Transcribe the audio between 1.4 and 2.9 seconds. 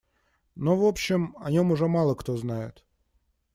нем уже мало кто знает.